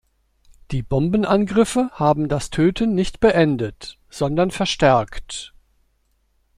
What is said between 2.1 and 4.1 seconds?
das Töten nicht beendet,